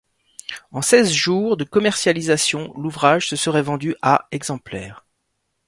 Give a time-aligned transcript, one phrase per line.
[0.71, 5.05] En seize jours de commercialisation, l'ouvrage se serait vendu à exemplaires.